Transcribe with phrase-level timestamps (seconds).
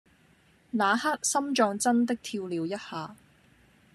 [0.71, 3.15] 那刻心臟真的跳了一下